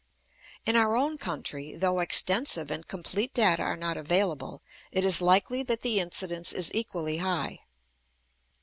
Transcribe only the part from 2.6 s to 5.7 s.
and complete data are not available, it is likely